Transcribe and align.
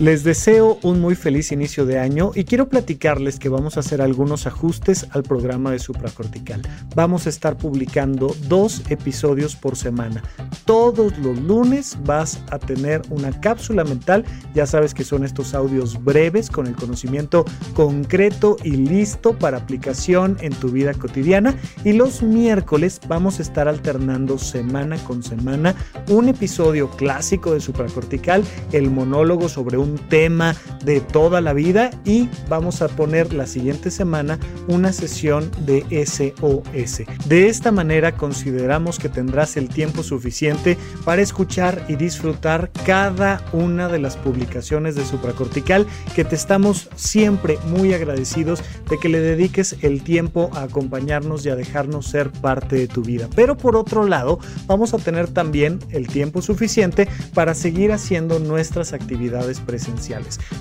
Les 0.00 0.24
deseo 0.24 0.78
un 0.82 0.98
muy 0.98 1.14
feliz 1.14 1.52
inicio 1.52 1.84
de 1.84 1.98
año 1.98 2.30
y 2.34 2.44
quiero 2.44 2.70
platicarles 2.70 3.38
que 3.38 3.50
vamos 3.50 3.76
a 3.76 3.80
hacer 3.80 4.00
algunos 4.00 4.46
ajustes 4.46 5.06
al 5.10 5.22
programa 5.24 5.72
de 5.72 5.78
supracortical. 5.78 6.62
Vamos 6.94 7.26
a 7.26 7.28
estar 7.28 7.58
publicando 7.58 8.34
dos 8.48 8.82
episodios 8.88 9.56
por 9.56 9.76
semana. 9.76 10.22
Todos 10.64 11.18
los 11.18 11.38
lunes 11.42 11.98
vas 12.06 12.42
a 12.50 12.58
tener 12.58 13.02
una 13.10 13.38
cápsula 13.42 13.84
mental. 13.84 14.24
Ya 14.54 14.64
sabes 14.64 14.94
que 14.94 15.04
son 15.04 15.22
estos 15.22 15.52
audios 15.52 16.02
breves 16.02 16.48
con 16.48 16.66
el 16.66 16.76
conocimiento 16.76 17.44
concreto 17.74 18.56
y 18.64 18.70
listo 18.70 19.38
para 19.38 19.58
aplicación 19.58 20.38
en 20.40 20.54
tu 20.54 20.70
vida 20.70 20.94
cotidiana. 20.94 21.54
Y 21.84 21.92
los 21.92 22.22
miércoles 22.22 23.02
vamos 23.06 23.38
a 23.38 23.42
estar 23.42 23.68
alternando 23.68 24.38
semana 24.38 24.96
con 25.04 25.22
semana 25.22 25.74
un 26.08 26.30
episodio 26.30 26.88
clásico 26.88 27.52
de 27.52 27.60
supracortical, 27.60 28.42
el 28.72 28.90
monólogo 28.90 29.50
sobre 29.50 29.76
un 29.76 29.89
tema 29.98 30.54
de 30.84 31.00
toda 31.00 31.40
la 31.40 31.52
vida 31.52 31.90
y 32.04 32.28
vamos 32.48 32.82
a 32.82 32.88
poner 32.88 33.32
la 33.32 33.46
siguiente 33.46 33.90
semana 33.90 34.38
una 34.68 34.92
sesión 34.92 35.50
de 35.66 35.84
SOS. 36.06 37.02
De 37.26 37.48
esta 37.48 37.72
manera 37.72 38.16
consideramos 38.16 38.98
que 38.98 39.08
tendrás 39.08 39.56
el 39.56 39.68
tiempo 39.68 40.02
suficiente 40.02 40.76
para 41.04 41.22
escuchar 41.22 41.84
y 41.88 41.96
disfrutar 41.96 42.70
cada 42.84 43.44
una 43.52 43.88
de 43.88 43.98
las 43.98 44.16
publicaciones 44.16 44.94
de 44.94 45.04
supracortical 45.04 45.86
que 46.14 46.24
te 46.24 46.34
estamos 46.34 46.88
siempre 46.96 47.58
muy 47.66 47.94
agradecidos 47.94 48.62
de 48.88 48.98
que 48.98 49.08
le 49.08 49.20
dediques 49.20 49.76
el 49.82 50.02
tiempo 50.02 50.50
a 50.54 50.62
acompañarnos 50.62 51.44
y 51.44 51.50
a 51.50 51.56
dejarnos 51.56 52.06
ser 52.06 52.30
parte 52.30 52.76
de 52.76 52.88
tu 52.88 53.02
vida. 53.02 53.28
Pero 53.34 53.56
por 53.56 53.76
otro 53.76 54.06
lado, 54.06 54.38
vamos 54.66 54.94
a 54.94 54.98
tener 54.98 55.28
también 55.28 55.78
el 55.90 56.06
tiempo 56.06 56.42
suficiente 56.42 57.08
para 57.34 57.54
seguir 57.54 57.92
haciendo 57.92 58.38
nuestras 58.38 58.92
actividades 58.92 59.60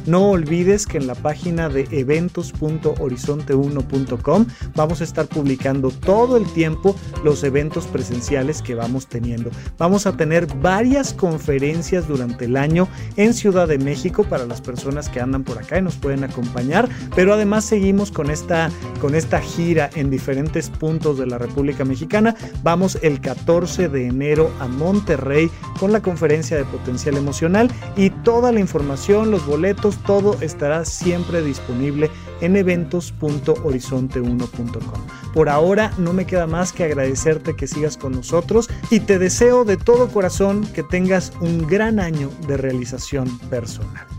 No 0.05 0.29
olvides 0.29 0.85
que 0.85 0.97
en 0.97 1.07
la 1.07 1.15
página 1.15 1.69
de 1.69 1.87
eventos.horizonte1.com 1.91 4.45
vamos 4.75 5.01
a 5.01 5.03
estar 5.03 5.27
publicando 5.27 5.89
todo 5.91 6.37
el 6.37 6.45
tiempo 6.53 6.95
los 7.23 7.43
eventos 7.43 7.87
presenciales 7.87 8.61
que 8.61 8.75
vamos 8.75 9.07
teniendo. 9.07 9.49
Vamos 9.77 10.05
a 10.05 10.15
tener 10.15 10.47
varias 10.57 11.13
conferencias 11.13 12.07
durante 12.07 12.45
el 12.45 12.55
año 12.57 12.87
en 13.17 13.33
Ciudad 13.33 13.67
de 13.67 13.77
México 13.77 14.23
para 14.23 14.45
las 14.45 14.61
personas 14.61 15.09
que 15.09 15.19
andan 15.19 15.43
por 15.43 15.57
acá 15.57 15.79
y 15.79 15.81
nos 15.81 15.95
pueden 15.95 16.23
acompañar, 16.23 16.87
pero 17.15 17.33
además 17.33 17.65
seguimos 17.65 18.11
con 18.11 18.31
esta, 18.31 18.69
con 19.01 19.15
esta 19.15 19.41
gira 19.41 19.89
en 19.95 20.09
diferentes 20.09 20.69
puntos 20.69 21.17
de 21.17 21.27
la 21.27 21.37
República 21.37 21.83
Mexicana. 21.83 22.35
Vamos 22.63 22.97
el 23.01 23.19
14 23.19 23.89
de 23.89 24.07
enero 24.07 24.49
a 24.59 24.67
Monterrey 24.67 25.49
con 25.79 25.91
la 25.91 26.01
conferencia 26.01 26.57
de 26.57 26.65
potencial 26.65 27.17
emocional 27.17 27.71
y 27.95 28.09
toda 28.09 28.51
la 28.51 28.59
información 28.59 29.08
los 29.09 29.45
boletos, 29.45 29.97
todo 30.03 30.37
estará 30.41 30.85
siempre 30.85 31.41
disponible 31.41 32.09
en 32.41 32.55
eventos.horizonte1.com. 32.55 35.01
Por 35.33 35.49
ahora 35.49 35.91
no 35.97 36.13
me 36.13 36.25
queda 36.25 36.47
más 36.47 36.71
que 36.71 36.83
agradecerte 36.83 37.55
que 37.55 37.67
sigas 37.67 37.97
con 37.97 38.13
nosotros 38.13 38.69
y 38.91 39.01
te 39.01 39.19
deseo 39.19 39.65
de 39.65 39.77
todo 39.77 40.09
corazón 40.09 40.65
que 40.73 40.83
tengas 40.83 41.33
un 41.41 41.67
gran 41.67 41.99
año 41.99 42.29
de 42.47 42.57
realización 42.57 43.37
personal. 43.49 44.18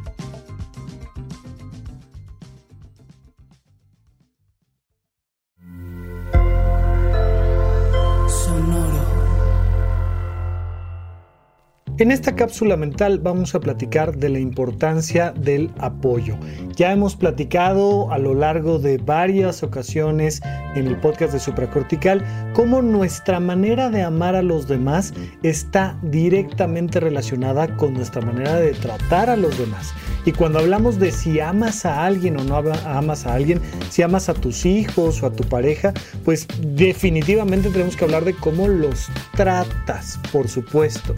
En 12.01 12.11
esta 12.11 12.35
cápsula 12.35 12.79
mental 12.79 13.19
vamos 13.19 13.55
a 13.55 13.61
platicar 13.61 14.17
de 14.17 14.31
la 14.31 14.39
importancia 14.39 15.35
del 15.37 15.71
apoyo. 15.77 16.35
Ya 16.75 16.93
hemos 16.93 17.15
platicado 17.15 18.11
a 18.11 18.17
lo 18.17 18.33
largo 18.33 18.79
de 18.79 18.97
varias 18.97 19.63
ocasiones 19.63 20.41
en 20.75 20.87
el 20.87 20.97
podcast 20.97 21.35
de 21.35 21.41
Supracortical 21.41 22.25
cómo 22.55 22.81
nuestra 22.81 23.39
manera 23.39 23.91
de 23.91 24.01
amar 24.01 24.35
a 24.35 24.41
los 24.41 24.67
demás 24.67 25.13
está 25.43 25.99
directamente 26.01 27.01
relacionada 27.01 27.77
con 27.77 27.93
nuestra 27.93 28.23
manera 28.23 28.57
de 28.57 28.73
tratar 28.73 29.29
a 29.29 29.37
los 29.37 29.59
demás. 29.59 29.93
Y 30.25 30.33
cuando 30.33 30.61
hablamos 30.61 30.99
de 30.99 31.13
si 31.13 31.39
amas 31.39 31.85
a 31.85 32.07
alguien 32.07 32.41
o 32.41 32.45
no 32.45 32.57
amas 32.87 33.27
a 33.27 33.35
alguien, 33.35 33.61
si 33.91 34.01
amas 34.01 34.31
a 34.31 34.35
tus 34.35 34.65
hijos 34.65 35.23
o 35.23 35.27
a 35.27 35.33
tu 35.33 35.45
pareja, 35.45 35.93
pues 36.25 36.49
definitivamente 36.63 37.69
tenemos 37.69 37.95
que 37.95 38.07
hablar 38.07 38.25
de 38.25 38.33
cómo 38.33 38.69
los 38.69 39.09
tratas, 39.37 40.19
por 40.33 40.49
supuesto 40.49 41.15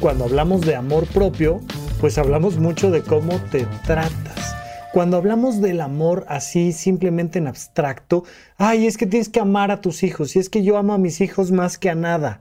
cuando 0.00 0.24
hablamos 0.24 0.62
de 0.62 0.76
amor 0.76 1.06
propio, 1.06 1.60
pues 2.00 2.18
hablamos 2.18 2.58
mucho 2.58 2.90
de 2.90 3.02
cómo 3.02 3.38
te 3.50 3.66
tratas. 3.86 4.54
Cuando 4.92 5.16
hablamos 5.16 5.60
del 5.60 5.80
amor 5.80 6.24
así, 6.28 6.72
simplemente 6.72 7.38
en 7.38 7.48
abstracto, 7.48 8.24
ay, 8.56 8.86
es 8.86 8.96
que 8.96 9.06
tienes 9.06 9.28
que 9.28 9.40
amar 9.40 9.70
a 9.70 9.80
tus 9.80 10.02
hijos, 10.02 10.36
y 10.36 10.38
es 10.38 10.48
que 10.48 10.62
yo 10.62 10.76
amo 10.76 10.92
a 10.92 10.98
mis 10.98 11.20
hijos 11.20 11.50
más 11.50 11.78
que 11.78 11.90
a 11.90 11.94
nada. 11.94 12.40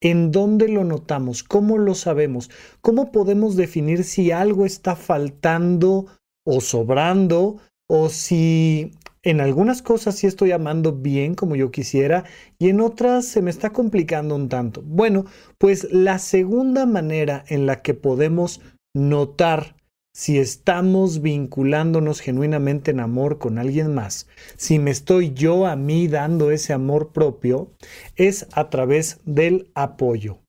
¿En 0.00 0.30
dónde 0.30 0.68
lo 0.68 0.84
notamos? 0.84 1.42
¿Cómo 1.42 1.78
lo 1.78 1.94
sabemos? 1.94 2.50
¿Cómo 2.80 3.12
podemos 3.12 3.56
definir 3.56 4.04
si 4.04 4.30
algo 4.30 4.66
está 4.66 4.96
faltando 4.96 6.06
o 6.46 6.60
sobrando 6.60 7.58
o 7.86 8.08
si 8.08 8.92
en 9.24 9.40
algunas 9.40 9.82
cosas 9.82 10.14
sí 10.16 10.26
estoy 10.26 10.52
amando 10.52 10.92
bien 10.92 11.34
como 11.34 11.56
yo 11.56 11.70
quisiera 11.70 12.24
y 12.58 12.68
en 12.68 12.80
otras 12.80 13.26
se 13.26 13.42
me 13.42 13.50
está 13.50 13.70
complicando 13.70 14.36
un 14.36 14.48
tanto. 14.48 14.82
Bueno, 14.82 15.24
pues 15.58 15.88
la 15.90 16.18
segunda 16.18 16.86
manera 16.86 17.44
en 17.48 17.66
la 17.66 17.82
que 17.82 17.94
podemos 17.94 18.60
notar 18.94 19.76
si 20.12 20.38
estamos 20.38 21.22
vinculándonos 21.22 22.20
genuinamente 22.20 22.92
en 22.92 23.00
amor 23.00 23.38
con 23.38 23.58
alguien 23.58 23.92
más, 23.94 24.28
si 24.56 24.78
me 24.78 24.92
estoy 24.92 25.32
yo 25.34 25.66
a 25.66 25.74
mí 25.74 26.06
dando 26.06 26.52
ese 26.52 26.72
amor 26.72 27.10
propio, 27.12 27.72
es 28.14 28.46
a 28.52 28.70
través 28.70 29.18
del 29.24 29.72
apoyo. 29.74 30.43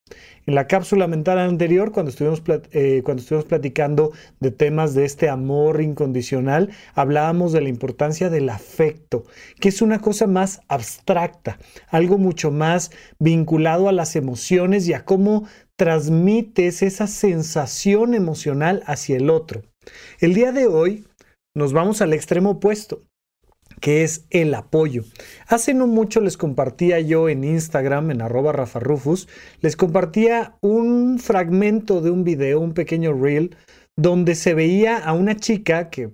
En 0.47 0.53
la 0.53 0.67
cápsula 0.67 1.07
mental 1.07 1.39
anterior, 1.39 1.91
cuando 1.91 2.11
estuvimos, 2.11 2.43
eh, 2.71 3.01
cuando 3.03 3.21
estuvimos 3.21 3.45
platicando 3.45 4.11
de 4.39 4.51
temas 4.51 4.93
de 4.93 5.03
este 5.03 5.27
amor 5.27 5.81
incondicional, 5.81 6.69
hablábamos 6.93 7.51
de 7.51 7.61
la 7.61 7.69
importancia 7.69 8.29
del 8.29 8.49
afecto, 8.49 9.23
que 9.59 9.69
es 9.69 9.81
una 9.81 9.99
cosa 9.99 10.27
más 10.27 10.61
abstracta, 10.67 11.57
algo 11.87 12.19
mucho 12.19 12.51
más 12.51 12.91
vinculado 13.17 13.89
a 13.89 13.91
las 13.91 14.15
emociones 14.15 14.87
y 14.87 14.93
a 14.93 15.03
cómo 15.03 15.47
transmites 15.75 16.83
esa 16.83 17.07
sensación 17.07 18.13
emocional 18.13 18.83
hacia 18.85 19.17
el 19.17 19.31
otro. 19.31 19.63
El 20.19 20.35
día 20.35 20.51
de 20.51 20.67
hoy 20.67 21.07
nos 21.55 21.73
vamos 21.73 22.01
al 22.01 22.13
extremo 22.13 22.51
opuesto 22.51 23.01
que 23.81 24.03
es 24.03 24.25
el 24.29 24.53
apoyo. 24.53 25.03
Hace 25.47 25.73
no 25.73 25.87
mucho 25.87 26.21
les 26.21 26.37
compartía 26.37 26.99
yo 26.99 27.29
en 27.29 27.43
Instagram, 27.43 28.11
en 28.11 28.21
arroba 28.21 28.51
Rafa 28.51 28.79
Rufus, 28.79 29.27
les 29.61 29.75
compartía 29.75 30.55
un 30.61 31.19
fragmento 31.19 32.01
de 32.01 32.11
un 32.11 32.23
video, 32.23 32.59
un 32.59 32.73
pequeño 32.73 33.13
reel, 33.13 33.55
donde 33.97 34.35
se 34.35 34.53
veía 34.53 34.97
a 34.97 35.13
una 35.13 35.35
chica 35.35 35.89
que, 35.89 36.07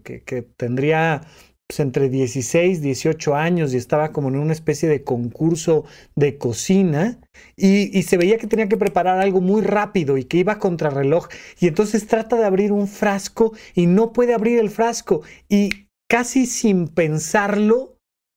tendría 0.57 1.21
pues, 1.67 1.79
entre 1.79 2.09
16, 2.09 2.81
18 2.81 3.35
años 3.35 3.73
y 3.73 3.77
estaba 3.77 4.11
como 4.11 4.29
en 4.29 4.35
una 4.35 4.53
especie 4.53 4.88
de 4.88 5.03
concurso 5.03 5.85
de 6.16 6.38
cocina 6.38 7.19
y, 7.55 7.97
y, 7.97 8.03
se 8.03 8.17
veía 8.17 8.38
que 8.38 8.47
tenía 8.47 8.69
que 8.69 8.77
preparar 8.77 9.19
algo 9.19 9.41
muy 9.41 9.61
rápido 9.61 10.17
y 10.17 10.25
que 10.25 10.38
iba 10.38 10.59
contra 10.59 10.89
reloj 10.89 11.27
y 11.59 11.67
entonces 11.67 12.05
trata 12.05 12.35
de 12.38 12.45
abrir 12.45 12.71
un 12.71 12.88
frasco 12.88 13.53
y 13.73 13.88
no 13.88 14.13
puede 14.13 14.33
abrir 14.33 14.59
el 14.59 14.69
frasco 14.69 15.21
y 15.50 15.88
casi 16.11 16.45
sin 16.45 16.89
pensarlo, 16.89 17.95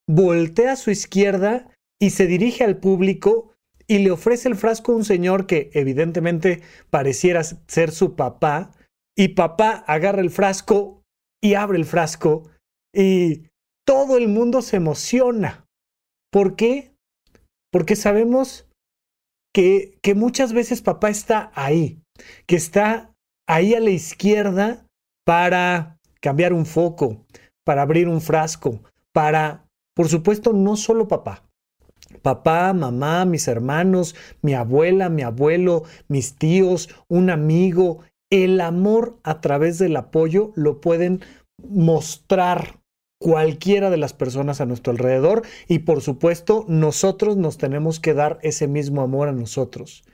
voltea 0.09 0.75
a 0.75 0.77
su 0.77 0.93
izquierda 0.93 1.69
y 2.01 2.11
se 2.11 2.29
dirige 2.29 2.63
al 2.63 2.79
público 2.79 3.53
y 3.89 3.99
le 3.99 4.13
ofrece 4.13 4.49
el 4.49 4.55
frasco 4.55 4.93
a 4.93 4.95
un 4.95 5.05
señor 5.05 5.49
que 5.49 5.71
evidentemente 5.75 6.63
pareciera 6.91 7.43
ser 7.43 7.91
su 7.91 8.15
papá, 8.15 8.71
y 9.19 9.29
papá 9.29 9.85
agarra 9.89 10.21
el 10.21 10.31
frasco 10.31 11.03
y 11.43 11.55
abre 11.55 11.77
el 11.77 11.85
frasco 11.85 12.49
y 12.95 13.49
todo 13.85 14.19
el 14.19 14.29
mundo 14.29 14.63
se 14.63 14.77
emociona. 14.77 15.67
¿Por 16.31 16.55
qué? 16.55 16.95
Porque 17.73 17.97
sabemos 17.97 18.69
que, 19.53 19.99
que 20.01 20.15
muchas 20.15 20.53
veces 20.53 20.81
papá 20.81 21.11
está 21.11 21.51
ahí, 21.57 22.01
que 22.47 22.55
está 22.55 23.13
ahí 23.49 23.75
a 23.75 23.81
la 23.81 23.91
izquierda 23.91 24.87
para 25.25 25.99
cambiar 26.21 26.53
un 26.53 26.67
foco, 26.67 27.25
para 27.65 27.83
abrir 27.83 28.09
un 28.09 28.21
frasco, 28.21 28.81
para, 29.13 29.67
por 29.95 30.09
supuesto, 30.09 30.53
no 30.53 30.77
solo 30.77 31.09
papá. 31.09 31.43
Papá, 32.23 32.73
mamá, 32.73 33.25
mis 33.25 33.49
hermanos, 33.49 34.15
mi 34.43 34.55
abuela, 34.55 35.09
mi 35.09 35.23
abuelo, 35.23 35.85
mis 36.09 36.37
tíos, 36.37 36.89
un 37.09 37.31
amigo, 37.31 38.01
el 38.31 38.61
amor 38.61 39.19
a 39.23 39.41
través 39.41 39.79
del 39.79 39.97
apoyo 39.97 40.53
lo 40.55 40.81
pueden 40.81 41.23
mostrar 41.59 42.81
cualquiera 43.21 43.91
de 43.91 43.97
las 43.97 44.13
personas 44.13 44.61
a 44.61 44.67
nuestro 44.67 44.93
alrededor 44.93 45.43
y 45.67 45.81
por 45.81 46.03
supuesto 46.03 46.65
nosotros 46.69 47.37
nos 47.37 47.59
tenemos 47.59 48.01
que 48.01 48.13
dar 48.13 48.39
ese 48.43 48.69
mismo 48.69 49.03
amor 49.03 49.29
a 49.29 49.33
nosotros. 49.33 50.05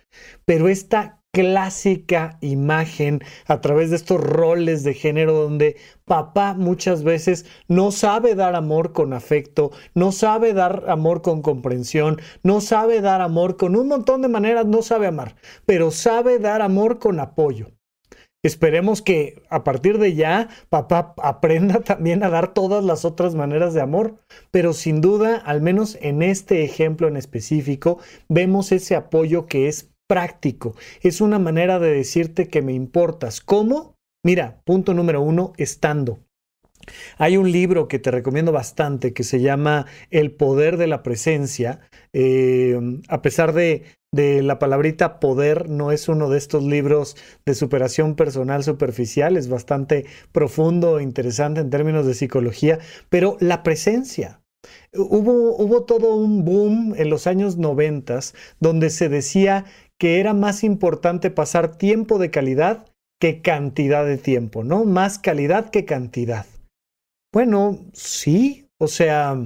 Pero 0.45 0.69
esta 0.69 1.20
clásica 1.33 2.39
imagen 2.41 3.23
a 3.47 3.61
través 3.61 3.91
de 3.91 3.97
estos 3.97 4.21
roles 4.21 4.83
de 4.83 4.95
género 4.95 5.33
donde 5.35 5.77
papá 6.05 6.55
muchas 6.55 7.05
veces 7.05 7.47
no 7.69 7.93
sabe 7.93 8.35
dar 8.35 8.57
amor 8.57 8.93
con 8.93 9.13
afecto, 9.13 9.71
no 9.95 10.13
sabe 10.13 10.53
dar 10.53 10.85
amor 10.89 11.23
con 11.23 11.43
comprensión, 11.43 12.21
no 12.43 12.61
sabe 12.61 13.01
dar 13.01 13.21
amor 13.21 13.57
con 13.57 13.77
un 13.77 13.89
montón 13.89 14.23
de 14.23 14.29
maneras, 14.29 14.67
no 14.67 14.83
sabe 14.83 15.07
amar, 15.07 15.37
pero 15.67 15.91
sabe 15.91 16.39
dar 16.39 16.63
amor 16.63 16.99
con 16.99 17.21
apoyo. 17.21 17.69
Esperemos 18.43 19.03
que 19.03 19.43
a 19.51 19.65
partir 19.65 19.99
de 19.99 20.15
ya 20.15 20.49
papá 20.71 21.15
aprenda 21.23 21.81
también 21.85 22.25
a 22.25 22.31
dar 22.31 22.55
todas 22.55 22.83
las 22.83 23.05
otras 23.05 23.35
maneras 23.35 23.75
de 23.75 23.83
amor, 23.83 24.17
pero 24.51 24.73
sin 24.73 25.03
duda, 25.03 25.37
al 25.37 25.61
menos 25.61 25.99
en 26.01 26.23
este 26.23 26.65
ejemplo 26.65 27.07
en 27.07 27.19
específico, 27.19 27.99
vemos 28.29 28.73
ese 28.73 28.97
apoyo 28.97 29.47
que 29.47 29.69
es 29.69 29.90
práctico. 30.11 30.75
Es 31.03 31.21
una 31.21 31.39
manera 31.39 31.79
de 31.79 31.93
decirte 31.93 32.49
que 32.49 32.63
me 32.63 32.73
importas. 32.73 33.41
¿Cómo? 33.41 33.95
Mira, 34.25 34.61
punto 34.65 34.93
número 34.93 35.23
uno, 35.23 35.53
estando. 35.57 36.19
Hay 37.17 37.37
un 37.37 37.53
libro 37.53 37.87
que 37.87 38.01
te 38.01 38.11
recomiendo 38.11 38.51
bastante 38.51 39.13
que 39.13 39.23
se 39.23 39.41
llama 39.41 39.87
El 40.11 40.33
poder 40.33 40.79
de 40.79 40.89
la 40.89 41.05
presencia. 41.05 41.79
Eh, 42.13 42.77
a 43.07 43.23
pesar 43.23 43.53
de, 43.53 43.85
de 44.13 44.43
la 44.43 44.59
palabrita 44.59 45.21
poder, 45.21 45.69
no 45.71 45.93
es 45.93 46.09
uno 46.09 46.29
de 46.29 46.39
estos 46.39 46.65
libros 46.65 47.17
de 47.47 47.55
superación 47.55 48.17
personal 48.17 48.65
superficial, 48.65 49.37
es 49.37 49.49
bastante 49.49 50.07
profundo 50.33 50.99
e 50.99 51.05
interesante 51.05 51.61
en 51.61 51.71
términos 51.71 52.05
de 52.05 52.15
psicología, 52.15 52.81
pero 53.11 53.37
la 53.39 53.63
presencia. 53.63 54.41
Hubo, 54.93 55.57
hubo 55.57 55.85
todo 55.85 56.15
un 56.17 56.45
boom 56.45 56.95
en 56.97 57.09
los 57.09 57.27
años 57.27 57.57
noventas 57.57 58.35
donde 58.59 58.91
se 58.91 59.09
decía 59.09 59.65
que 60.01 60.19
era 60.19 60.33
más 60.33 60.65
importante 60.65 61.31
pasar 61.31 61.77
tiempo 61.77 62.19
de 62.19 62.31
calidad 62.31 62.87
que 63.21 63.43
cantidad 63.43 64.07
de 64.07 64.17
tiempo, 64.17 64.65
¿no? 64.65 64.87
Más 64.87 65.19
calidad 65.19 65.69
que 65.69 65.85
cantidad. 65.85 66.47
Bueno, 67.35 67.79
sí, 67.93 68.67
o 68.79 68.89
sea, 68.89 69.37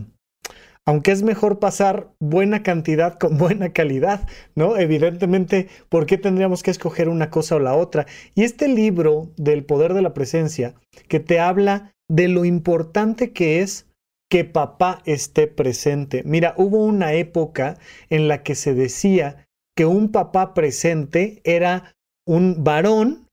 aunque 0.87 1.11
es 1.11 1.25
mejor 1.25 1.59
pasar 1.59 2.15
buena 2.21 2.63
cantidad 2.63 3.19
con 3.19 3.37
buena 3.37 3.73
calidad, 3.73 4.29
¿no? 4.55 4.77
Evidentemente, 4.77 5.69
¿por 5.89 6.07
qué 6.07 6.19
tendríamos 6.19 6.63
que 6.63 6.71
escoger 6.71 7.09
una 7.09 7.31
cosa 7.31 7.57
o 7.57 7.59
la 7.59 7.75
otra? 7.75 8.07
Y 8.37 8.45
este 8.45 8.69
libro 8.69 9.33
del 9.37 9.65
poder 9.65 9.93
de 9.93 10.03
la 10.03 10.15
presencia, 10.15 10.75
que 11.09 11.19
te 11.19 11.41
habla 11.41 11.93
de 12.09 12.29
lo 12.29 12.45
importante 12.45 13.33
que 13.33 13.61
es 13.61 13.87
que 14.31 14.45
papá 14.45 15.03
esté 15.05 15.49
presente. 15.49 16.23
Mira, 16.25 16.55
hubo 16.57 16.85
una 16.85 17.13
época 17.15 17.77
en 18.09 18.29
la 18.29 18.45
que 18.45 18.55
se 18.55 18.75
decía 18.75 19.45
que 19.77 19.87
un 19.87 20.13
papá 20.13 20.55
presente 20.55 21.41
era 21.45 21.95
un 22.27 22.65
varón 22.65 23.29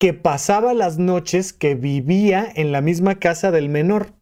que 0.00 0.14
pasaba 0.14 0.72
las 0.72 0.98
noches 0.98 1.52
que 1.52 1.74
vivía 1.74 2.50
en 2.54 2.72
la 2.72 2.80
misma 2.80 3.18
casa 3.18 3.50
del 3.50 3.68
menor. 3.68 4.14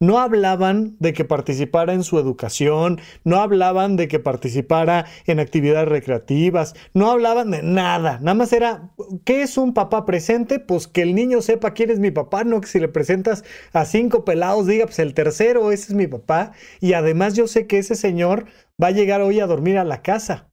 No 0.00 0.18
hablaban 0.18 0.96
de 0.98 1.12
que 1.12 1.24
participara 1.24 1.92
en 1.92 2.02
su 2.04 2.18
educación, 2.18 3.00
no 3.24 3.40
hablaban 3.40 3.96
de 3.96 4.08
que 4.08 4.18
participara 4.18 5.06
en 5.26 5.40
actividades 5.40 5.88
recreativas, 5.88 6.74
no 6.92 7.10
hablaban 7.10 7.50
de 7.50 7.62
nada, 7.62 8.18
nada 8.20 8.34
más 8.34 8.52
era, 8.52 8.90
¿qué 9.24 9.42
es 9.42 9.56
un 9.56 9.74
papá 9.74 10.04
presente? 10.04 10.60
Pues 10.60 10.86
que 10.88 11.02
el 11.02 11.14
niño 11.14 11.42
sepa 11.42 11.72
quién 11.72 11.90
es 11.90 11.98
mi 11.98 12.10
papá, 12.10 12.44
no 12.44 12.60
que 12.60 12.68
si 12.68 12.80
le 12.80 12.88
presentas 12.88 13.44
a 13.72 13.84
cinco 13.84 14.24
pelados 14.24 14.66
diga, 14.66 14.86
pues 14.86 14.98
el 14.98 15.14
tercero, 15.14 15.72
ese 15.72 15.92
es 15.92 15.94
mi 15.94 16.06
papá, 16.06 16.52
y 16.80 16.92
además 16.94 17.34
yo 17.34 17.46
sé 17.46 17.66
que 17.66 17.78
ese 17.78 17.94
señor 17.94 18.46
va 18.82 18.88
a 18.88 18.92
llegar 18.92 19.20
hoy 19.20 19.40
a 19.40 19.46
dormir 19.46 19.78
a 19.78 19.84
la 19.84 20.02
casa. 20.02 20.48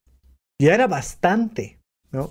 Ya 0.62 0.76
era 0.76 0.88
bastante, 0.88 1.80
¿no? 2.12 2.30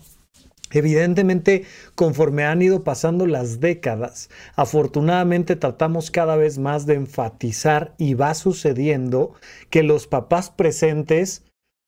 Evidentemente, 0.72 1.64
conforme 1.94 2.44
han 2.44 2.62
ido 2.62 2.84
pasando 2.84 3.26
las 3.26 3.61
décadas, 3.61 4.31
afortunadamente 4.55 5.56
tratamos 5.56 6.11
cada 6.11 6.37
vez 6.37 6.58
más 6.58 6.87
de 6.87 6.94
enfatizar 6.94 7.94
y 7.99 8.14
va 8.14 8.34
sucediendo 8.34 9.34
que 9.69 9.82
los 9.82 10.06
papás 10.06 10.50
presentes 10.50 11.44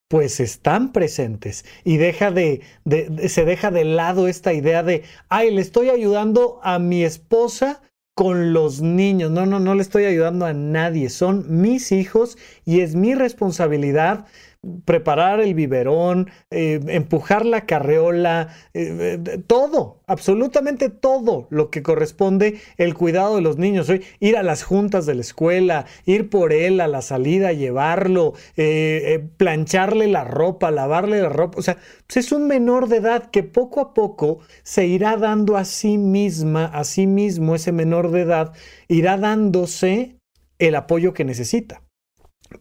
pues 0.09 0.41
están 0.41 0.93
presentes 0.93 1.65
y 1.85 1.97
se 1.97 3.45
deja 3.47 3.71
de 3.71 3.85
lado 3.85 4.29
esta 4.29 4.53
idea 4.53 4.83
de, 4.83 5.05
ay, 5.31 5.55
le 5.55 5.63
estoy 5.63 5.89
ayudando 5.89 6.61
a 6.63 6.79
mi 6.79 7.03
esposa 7.03 7.81
con 8.15 8.53
los 8.53 8.83
niños. 8.83 9.31
No, 9.31 9.47
no, 9.47 9.59
no 9.59 9.75
le 9.75 9.83
estoy 9.83 10.05
ayudando 10.05 10.45
a 10.45 10.53
nadie. 10.53 11.09
Son 11.09 11.63
mis 11.63 11.93
hijos 11.93 12.37
y 12.65 12.81
es 12.81 12.95
mi 12.95 13.15
responsabilidad 13.15 14.27
preparar 14.85 15.41
el 15.41 15.55
biberón, 15.55 16.31
eh, 16.51 16.79
empujar 16.87 17.45
la 17.45 17.67
carreola, 17.67 18.55
eh, 18.75 19.19
eh, 19.27 19.39
todo, 19.45 20.03
absolutamente 20.07 20.89
todo 20.89 21.49
lo 21.51 21.71
que 21.71 21.83
corresponde 21.83 22.61
el 22.77 22.95
cuidado 22.95 23.37
de 23.37 23.43
los 23.43 23.59
niños. 23.59 23.89
Hoy, 23.89 24.05
ir 24.21 24.37
a 24.37 24.45
las 24.45 24.63
juntas 24.63 25.05
de 25.05 25.17
la 25.17 25.23
escuela, 25.23 25.87
ir 26.07 26.31
por 26.31 26.53
él 26.53 26.81
a 26.81 26.87
la 26.87 27.03
salida, 27.03 27.53
llevarlo, 27.53 28.35
plancharle 29.37 30.07
la 30.07 30.25
ropa, 30.25 30.71
lavarle 30.71 31.21
la 31.23 31.29
ropa. 31.29 31.59
O 31.59 31.63
sea, 31.63 31.79
pues 32.07 32.19
es 32.19 32.33
un 32.33 32.47
menor 32.47 32.89
de 32.89 32.99
edad 32.99 33.31
que 33.31 33.43
poco 33.43 33.81
a 33.81 33.95
poco 33.95 34.39
se 34.63 34.87
irá 34.87 35.17
dando 35.17 35.57
a 35.57 35.65
sí 35.65 35.99
misma, 35.99 36.67
a 36.67 36.85
sí 36.85 37.09
mismo, 37.09 37.57
ese 37.57 37.73
menor 37.73 38.13
de 38.13 38.21
edad, 38.21 38.53
irá 38.87 39.17
dándose 39.17 40.19
el 40.61 40.77
apoyo 40.77 41.15
que 41.15 41.25
necesita. 41.25 41.83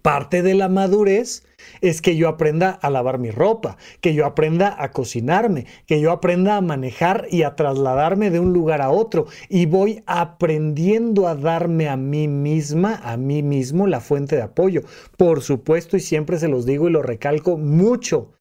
Parte 0.01 0.41
de 0.41 0.55
la 0.55 0.69
madurez 0.69 1.43
es 1.81 2.01
que 2.01 2.15
yo 2.15 2.27
aprenda 2.27 2.71
a 2.71 2.89
lavar 2.89 3.19
mi 3.19 3.31
ropa, 3.31 3.77
que 3.99 4.13
yo 4.13 4.25
aprenda 4.25 4.75
a 4.77 4.91
cocinarme, 4.91 5.65
que 5.85 5.99
yo 6.01 6.11
aprenda 6.11 6.57
a 6.57 6.61
manejar 6.61 7.27
y 7.29 7.43
a 7.43 7.55
trasladarme 7.55 8.29
de 8.29 8.39
un 8.39 8.53
lugar 8.53 8.81
a 8.81 8.89
otro. 8.89 9.27
Y 9.49 9.65
voy 9.65 10.03
aprendiendo 10.05 11.27
a 11.27 11.35
darme 11.35 11.89
a 11.89 11.97
mí 11.97 12.27
misma, 12.27 13.01
a 13.03 13.17
mí 13.17 13.43
mismo, 13.43 13.87
la 13.87 13.99
fuente 13.99 14.35
de 14.35 14.43
apoyo. 14.43 14.83
Por 15.17 15.41
supuesto, 15.41 15.97
y 15.97 15.99
siempre 15.99 16.39
se 16.39 16.47
los 16.47 16.65
digo 16.65 16.87
y 16.87 16.91
lo 16.91 17.01
recalco 17.01 17.57
mucho, 17.57 18.31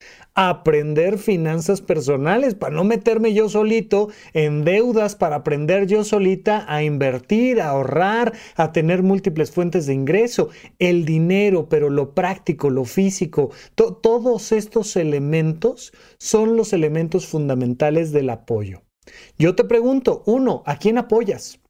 aprender 0.48 1.18
finanzas 1.18 1.82
personales, 1.82 2.54
para 2.54 2.74
no 2.74 2.82
meterme 2.82 3.34
yo 3.34 3.50
solito 3.50 4.08
en 4.32 4.64
deudas, 4.64 5.14
para 5.14 5.36
aprender 5.36 5.86
yo 5.86 6.02
solita 6.02 6.64
a 6.66 6.82
invertir, 6.82 7.60
a 7.60 7.70
ahorrar, 7.70 8.32
a 8.56 8.72
tener 8.72 9.02
múltiples 9.02 9.50
fuentes 9.50 9.84
de 9.84 9.92
ingreso, 9.92 10.48
el 10.78 11.04
dinero, 11.04 11.68
pero 11.68 11.90
lo 11.90 12.14
práctico, 12.14 12.70
lo 12.70 12.86
físico, 12.86 13.50
todos 13.74 14.52
estos 14.52 14.96
elementos 14.96 15.92
son 16.18 16.56
los 16.56 16.72
elementos 16.72 17.26
fundamentales 17.26 18.10
del 18.10 18.30
apoyo. 18.30 18.82
Yo 19.38 19.54
te 19.54 19.64
pregunto, 19.64 20.22
uno, 20.24 20.62
¿a 20.64 20.78
quién 20.78 20.96
apoyas? 20.96 21.60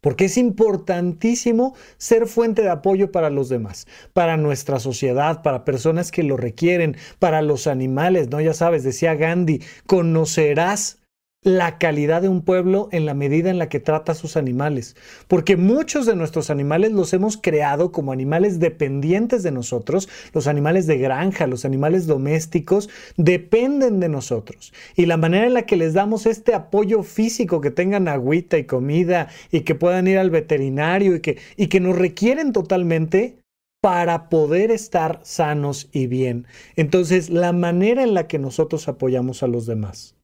Porque 0.00 0.26
es 0.26 0.36
importantísimo 0.36 1.74
ser 1.96 2.26
fuente 2.26 2.62
de 2.62 2.70
apoyo 2.70 3.10
para 3.12 3.30
los 3.30 3.48
demás, 3.48 3.86
para 4.12 4.36
nuestra 4.36 4.80
sociedad, 4.80 5.42
para 5.42 5.64
personas 5.64 6.10
que 6.10 6.22
lo 6.22 6.36
requieren, 6.36 6.96
para 7.18 7.42
los 7.42 7.66
animales, 7.66 8.28
¿no? 8.28 8.40
Ya 8.40 8.54
sabes, 8.54 8.84
decía 8.84 9.14
Gandhi, 9.14 9.62
conocerás 9.86 10.98
la 11.42 11.78
calidad 11.78 12.22
de 12.22 12.28
un 12.28 12.42
pueblo 12.42 12.88
en 12.90 13.06
la 13.06 13.14
medida 13.14 13.48
en 13.50 13.58
la 13.58 13.68
que 13.68 13.78
trata 13.78 14.12
a 14.12 14.16
sus 14.16 14.36
animales. 14.36 14.96
Porque 15.28 15.56
muchos 15.56 16.04
de 16.04 16.16
nuestros 16.16 16.50
animales 16.50 16.92
los 16.92 17.12
hemos 17.12 17.36
creado 17.36 17.92
como 17.92 18.12
animales 18.12 18.58
dependientes 18.58 19.42
de 19.44 19.52
nosotros. 19.52 20.08
Los 20.32 20.48
animales 20.48 20.86
de 20.86 20.98
granja, 20.98 21.46
los 21.46 21.64
animales 21.64 22.06
domésticos, 22.06 22.90
dependen 23.16 24.00
de 24.00 24.08
nosotros. 24.08 24.72
Y 24.96 25.06
la 25.06 25.16
manera 25.16 25.46
en 25.46 25.54
la 25.54 25.62
que 25.62 25.76
les 25.76 25.94
damos 25.94 26.26
este 26.26 26.54
apoyo 26.54 27.04
físico, 27.04 27.60
que 27.60 27.70
tengan 27.70 28.08
agüita 28.08 28.58
y 28.58 28.64
comida 28.64 29.28
y 29.52 29.60
que 29.60 29.76
puedan 29.76 30.08
ir 30.08 30.18
al 30.18 30.30
veterinario 30.30 31.14
y 31.14 31.20
que, 31.20 31.38
y 31.56 31.68
que 31.68 31.80
nos 31.80 31.96
requieren 31.96 32.52
totalmente 32.52 33.38
para 33.80 34.28
poder 34.28 34.72
estar 34.72 35.20
sanos 35.22 35.88
y 35.92 36.08
bien. 36.08 36.46
Entonces, 36.74 37.30
la 37.30 37.52
manera 37.52 38.02
en 38.02 38.12
la 38.12 38.26
que 38.26 38.40
nosotros 38.40 38.88
apoyamos 38.88 39.44
a 39.44 39.46
los 39.46 39.66
demás 39.66 40.17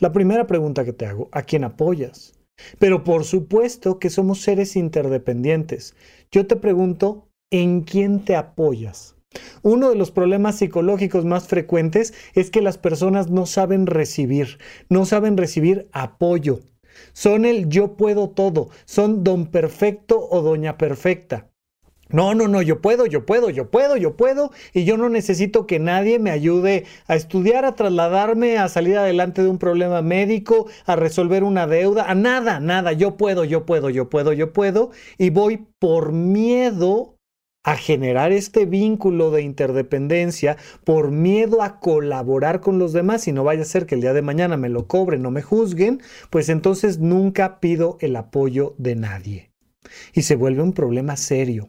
la 0.00 0.12
primera 0.12 0.46
pregunta 0.46 0.84
que 0.84 0.92
te 0.92 1.06
hago, 1.06 1.28
¿a 1.32 1.42
quién 1.42 1.64
apoyas? 1.64 2.34
Pero 2.78 3.04
por 3.04 3.24
supuesto 3.24 3.98
que 3.98 4.10
somos 4.10 4.40
seres 4.40 4.76
interdependientes. 4.76 5.94
Yo 6.30 6.46
te 6.46 6.56
pregunto, 6.56 7.28
¿en 7.50 7.82
quién 7.82 8.24
te 8.24 8.36
apoyas? 8.36 9.14
Uno 9.62 9.90
de 9.90 9.96
los 9.96 10.10
problemas 10.10 10.56
psicológicos 10.56 11.24
más 11.24 11.46
frecuentes 11.48 12.14
es 12.34 12.50
que 12.50 12.62
las 12.62 12.78
personas 12.78 13.30
no 13.30 13.46
saben 13.46 13.86
recibir, 13.86 14.58
no 14.88 15.04
saben 15.04 15.36
recibir 15.36 15.88
apoyo. 15.92 16.60
Son 17.12 17.44
el 17.44 17.68
yo 17.68 17.96
puedo 17.96 18.30
todo, 18.30 18.70
son 18.86 19.22
don 19.22 19.46
perfecto 19.46 20.26
o 20.30 20.42
doña 20.42 20.78
perfecta. 20.78 21.47
No, 22.10 22.34
no, 22.34 22.48
no, 22.48 22.62
yo 22.62 22.80
puedo, 22.80 23.04
yo 23.04 23.26
puedo, 23.26 23.50
yo 23.50 23.70
puedo, 23.70 23.96
yo 23.96 24.16
puedo, 24.16 24.50
y 24.72 24.84
yo 24.84 24.96
no 24.96 25.10
necesito 25.10 25.66
que 25.66 25.78
nadie 25.78 26.18
me 26.18 26.30
ayude 26.30 26.84
a 27.06 27.16
estudiar, 27.16 27.66
a 27.66 27.74
trasladarme, 27.74 28.56
a 28.56 28.68
salir 28.68 28.96
adelante 28.96 29.42
de 29.42 29.48
un 29.48 29.58
problema 29.58 30.00
médico, 30.00 30.68
a 30.86 30.96
resolver 30.96 31.44
una 31.44 31.66
deuda, 31.66 32.04
a 32.04 32.14
nada, 32.14 32.60
nada, 32.60 32.92
yo 32.92 33.16
puedo, 33.16 33.44
yo 33.44 33.66
puedo, 33.66 33.90
yo 33.90 34.08
puedo, 34.08 34.32
yo 34.32 34.54
puedo, 34.54 34.90
y 35.18 35.28
voy 35.28 35.66
por 35.78 36.12
miedo 36.12 37.18
a 37.62 37.76
generar 37.76 38.32
este 38.32 38.64
vínculo 38.64 39.30
de 39.30 39.42
interdependencia 39.42 40.56
por 40.84 41.10
miedo 41.10 41.62
a 41.62 41.80
colaborar 41.80 42.60
con 42.60 42.78
los 42.78 42.94
demás 42.94 43.28
y 43.28 43.32
no 43.32 43.44
vaya 43.44 43.62
a 43.62 43.66
ser 43.66 43.84
que 43.84 43.94
el 43.94 44.00
día 44.00 44.14
de 44.14 44.22
mañana 44.22 44.56
me 44.56 44.70
lo 44.70 44.86
cobren 44.86 45.26
o 45.26 45.30
me 45.30 45.42
juzguen, 45.42 46.00
pues 46.30 46.48
entonces 46.48 46.98
nunca 46.98 47.60
pido 47.60 47.98
el 48.00 48.16
apoyo 48.16 48.74
de 48.78 48.96
nadie. 48.96 49.50
Y 50.14 50.22
se 50.22 50.36
vuelve 50.36 50.62
un 50.62 50.72
problema 50.72 51.18
serio. 51.18 51.68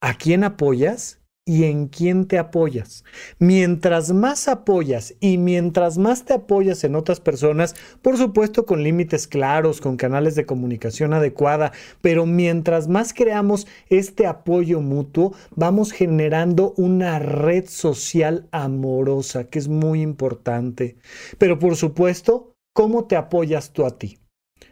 ¿A 0.00 0.14
quién 0.14 0.44
apoyas? 0.44 1.20
y 1.50 1.64
en 1.64 1.88
quién 1.88 2.26
te 2.26 2.38
apoyas. 2.38 3.02
Mientras 3.40 4.12
más 4.12 4.46
apoyas 4.46 5.16
y 5.18 5.36
mientras 5.36 5.98
más 5.98 6.24
te 6.24 6.34
apoyas 6.34 6.84
en 6.84 6.94
otras 6.94 7.18
personas, 7.18 7.74
por 8.02 8.16
supuesto 8.16 8.66
con 8.66 8.84
límites 8.84 9.26
claros, 9.26 9.80
con 9.80 9.96
canales 9.96 10.36
de 10.36 10.46
comunicación 10.46 11.12
adecuada, 11.12 11.72
pero 12.02 12.24
mientras 12.24 12.86
más 12.86 13.12
creamos 13.12 13.66
este 13.88 14.28
apoyo 14.28 14.80
mutuo, 14.80 15.34
vamos 15.56 15.90
generando 15.90 16.72
una 16.76 17.18
red 17.18 17.64
social 17.66 18.46
amorosa, 18.52 19.42
que 19.42 19.58
es 19.58 19.66
muy 19.66 20.02
importante. 20.02 20.98
Pero 21.36 21.58
por 21.58 21.74
supuesto, 21.74 22.54
¿cómo 22.72 23.06
te 23.06 23.16
apoyas 23.16 23.72
tú 23.72 23.86
a 23.86 23.98
ti? 23.98 24.19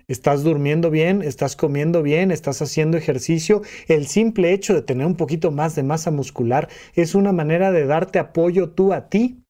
Estás 0.06 0.42
durmiendo 0.42 0.90
bien, 0.90 1.22
estás 1.22 1.56
comiendo 1.56 2.02
bien, 2.02 2.30
estás 2.30 2.62
haciendo 2.62 2.96
ejercicio. 2.96 3.62
El 3.88 4.06
simple 4.06 4.52
hecho 4.52 4.74
de 4.74 4.82
tener 4.82 5.06
un 5.06 5.16
poquito 5.16 5.50
más 5.50 5.74
de 5.74 5.82
masa 5.82 6.10
muscular 6.10 6.68
es 6.94 7.14
una 7.14 7.32
manera 7.32 7.72
de 7.72 7.86
darte 7.86 8.18
apoyo 8.18 8.70
tú 8.70 8.92
a 8.92 9.08
ti. 9.08 9.42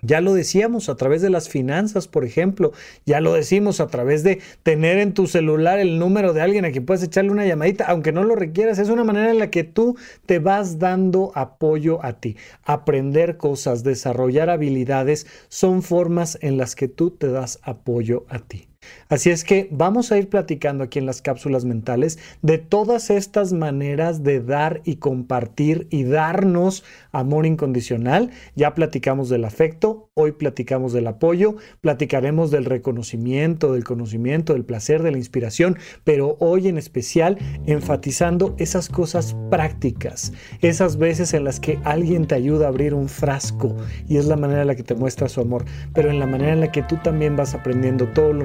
Ya 0.00 0.20
lo 0.20 0.32
decíamos 0.32 0.88
a 0.88 0.96
través 0.96 1.22
de 1.22 1.30
las 1.30 1.48
finanzas, 1.48 2.06
por 2.06 2.24
ejemplo. 2.24 2.72
Ya 3.04 3.20
lo 3.20 3.32
decimos 3.32 3.80
a 3.80 3.88
través 3.88 4.22
de 4.22 4.40
tener 4.62 4.98
en 4.98 5.12
tu 5.12 5.26
celular 5.26 5.80
el 5.80 5.98
número 5.98 6.32
de 6.32 6.40
alguien 6.40 6.64
a 6.64 6.70
quien 6.70 6.86
puedes 6.86 7.02
echarle 7.02 7.32
una 7.32 7.46
llamadita, 7.46 7.84
aunque 7.86 8.12
no 8.12 8.22
lo 8.22 8.36
requieras. 8.36 8.78
Es 8.78 8.90
una 8.90 9.02
manera 9.02 9.30
en 9.30 9.38
la 9.38 9.50
que 9.50 9.64
tú 9.64 9.96
te 10.26 10.38
vas 10.38 10.78
dando 10.78 11.32
apoyo 11.34 12.04
a 12.04 12.20
ti. 12.20 12.36
Aprender 12.62 13.36
cosas, 13.36 13.82
desarrollar 13.82 14.50
habilidades, 14.50 15.26
son 15.48 15.82
formas 15.82 16.38
en 16.42 16.58
las 16.58 16.76
que 16.76 16.86
tú 16.86 17.10
te 17.10 17.28
das 17.28 17.58
apoyo 17.62 18.24
a 18.28 18.38
ti. 18.38 18.68
Así 19.08 19.30
es 19.30 19.44
que 19.44 19.68
vamos 19.70 20.12
a 20.12 20.18
ir 20.18 20.28
platicando 20.28 20.84
aquí 20.84 20.98
en 20.98 21.06
las 21.06 21.22
cápsulas 21.22 21.64
mentales 21.64 22.18
de 22.42 22.58
todas 22.58 23.10
estas 23.10 23.52
maneras 23.52 24.22
de 24.22 24.40
dar 24.40 24.80
y 24.84 24.96
compartir 24.96 25.86
y 25.90 26.04
darnos 26.04 26.84
amor 27.12 27.46
incondicional. 27.46 28.30
Ya 28.54 28.74
platicamos 28.74 29.28
del 29.28 29.44
afecto, 29.44 30.10
hoy 30.14 30.32
platicamos 30.32 30.92
del 30.92 31.06
apoyo, 31.06 31.56
platicaremos 31.80 32.50
del 32.50 32.64
reconocimiento, 32.64 33.72
del 33.72 33.84
conocimiento, 33.84 34.52
del 34.52 34.64
placer, 34.64 35.02
de 35.02 35.12
la 35.12 35.18
inspiración, 35.18 35.78
pero 36.04 36.36
hoy 36.40 36.68
en 36.68 36.78
especial 36.78 37.38
enfatizando 37.66 38.54
esas 38.58 38.88
cosas 38.88 39.36
prácticas, 39.50 40.32
esas 40.60 40.98
veces 40.98 41.34
en 41.34 41.44
las 41.44 41.60
que 41.60 41.78
alguien 41.84 42.26
te 42.26 42.34
ayuda 42.34 42.66
a 42.66 42.68
abrir 42.68 42.94
un 42.94 43.08
frasco 43.08 43.76
y 44.08 44.16
es 44.16 44.26
la 44.26 44.36
manera 44.36 44.62
en 44.62 44.68
la 44.68 44.76
que 44.76 44.82
te 44.82 44.94
muestra 44.94 45.28
su 45.28 45.40
amor, 45.40 45.64
pero 45.94 46.10
en 46.10 46.18
la 46.18 46.26
manera 46.26 46.52
en 46.52 46.60
la 46.60 46.72
que 46.72 46.82
tú 46.82 46.96
también 47.02 47.36
vas 47.36 47.54
aprendiendo 47.54 48.06
todo 48.08 48.32
lo 48.32 48.44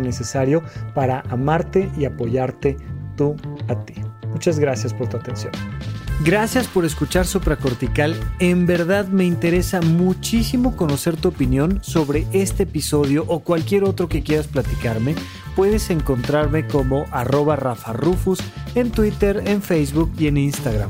para 0.93 1.21
amarte 1.29 1.89
y 1.97 2.05
apoyarte 2.05 2.77
tú 3.15 3.35
a 3.67 3.75
ti. 3.85 3.95
Muchas 4.29 4.59
gracias 4.59 4.93
por 4.93 5.07
tu 5.07 5.17
atención. 5.17 5.51
Gracias 6.23 6.67
por 6.67 6.85
escuchar 6.85 7.25
Supracortical. 7.25 8.15
En 8.39 8.65
verdad 8.65 9.07
me 9.07 9.25
interesa 9.25 9.81
muchísimo 9.81 10.77
conocer 10.77 11.17
tu 11.17 11.29
opinión 11.29 11.79
sobre 11.83 12.25
este 12.31 12.63
episodio 12.63 13.25
o 13.27 13.39
cualquier 13.39 13.83
otro 13.83 14.07
que 14.07 14.23
quieras 14.23 14.47
platicarme. 14.47 15.15
Puedes 15.55 15.89
encontrarme 15.89 16.65
como 16.65 17.05
arroba 17.11 17.55
Rafa 17.55 17.93
Rufus 17.93 18.39
en 18.75 18.91
Twitter, 18.91 19.43
en 19.45 19.61
Facebook 19.61 20.13
y 20.17 20.27
en 20.27 20.37
Instagram. 20.37 20.89